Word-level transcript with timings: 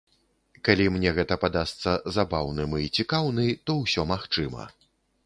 Калі 0.67 0.85
мне 0.93 1.11
гэта 1.17 1.35
падасца 1.43 1.93
забаўным 2.17 2.73
і 2.85 2.89
цікаўны, 3.01 3.45
то 3.69 3.77
ўсё 3.83 4.07
магчыма. 4.15 4.67